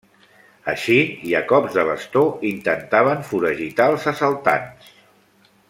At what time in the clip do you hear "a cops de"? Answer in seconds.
1.39-1.83